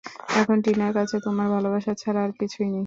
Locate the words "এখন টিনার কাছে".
0.41-1.15